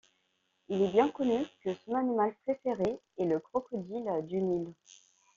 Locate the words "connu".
1.11-1.45